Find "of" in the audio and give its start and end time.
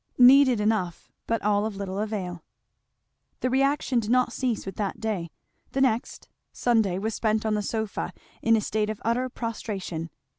1.63-1.75, 8.89-8.99